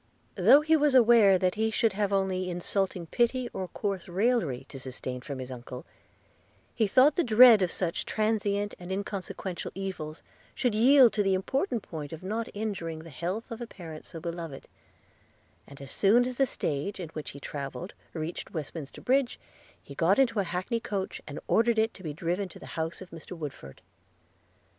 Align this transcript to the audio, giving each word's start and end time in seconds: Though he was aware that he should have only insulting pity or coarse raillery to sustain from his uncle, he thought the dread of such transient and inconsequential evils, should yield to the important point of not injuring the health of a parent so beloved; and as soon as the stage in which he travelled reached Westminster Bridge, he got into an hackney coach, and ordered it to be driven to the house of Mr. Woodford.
Though 0.33 0.61
he 0.61 0.75
was 0.75 0.95
aware 0.95 1.37
that 1.37 1.53
he 1.53 1.69
should 1.69 1.93
have 1.93 2.11
only 2.11 2.49
insulting 2.49 3.05
pity 3.05 3.49
or 3.53 3.67
coarse 3.67 4.07
raillery 4.09 4.65
to 4.69 4.79
sustain 4.79 5.21
from 5.21 5.37
his 5.37 5.51
uncle, 5.51 5.85
he 6.73 6.87
thought 6.87 7.15
the 7.17 7.23
dread 7.23 7.61
of 7.61 7.71
such 7.71 8.03
transient 8.07 8.73
and 8.79 8.91
inconsequential 8.91 9.71
evils, 9.75 10.23
should 10.55 10.73
yield 10.73 11.13
to 11.13 11.21
the 11.21 11.35
important 11.35 11.83
point 11.83 12.13
of 12.13 12.23
not 12.23 12.49
injuring 12.55 12.97
the 12.97 13.11
health 13.11 13.51
of 13.51 13.61
a 13.61 13.67
parent 13.67 14.03
so 14.03 14.19
beloved; 14.19 14.67
and 15.67 15.79
as 15.79 15.91
soon 15.91 16.25
as 16.25 16.37
the 16.37 16.47
stage 16.47 16.99
in 16.99 17.09
which 17.09 17.29
he 17.29 17.39
travelled 17.39 17.93
reached 18.13 18.49
Westminster 18.55 19.01
Bridge, 19.01 19.39
he 19.83 19.93
got 19.93 20.17
into 20.17 20.39
an 20.39 20.45
hackney 20.45 20.79
coach, 20.79 21.21
and 21.27 21.39
ordered 21.47 21.77
it 21.77 21.93
to 21.93 22.01
be 22.01 22.11
driven 22.11 22.49
to 22.49 22.57
the 22.57 22.65
house 22.73 23.01
of 23.03 23.11
Mr. 23.11 23.37
Woodford. 23.37 23.81